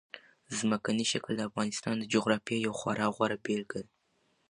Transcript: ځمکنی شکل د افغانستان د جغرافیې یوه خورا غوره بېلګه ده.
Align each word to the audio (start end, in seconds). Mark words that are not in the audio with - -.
ځمکنی 0.57 1.05
شکل 1.11 1.33
د 1.37 1.41
افغانستان 1.49 1.95
د 1.99 2.03
جغرافیې 2.13 2.57
یوه 2.65 2.77
خورا 2.79 3.07
غوره 3.15 3.37
بېلګه 3.45 3.79
ده. 3.85 3.91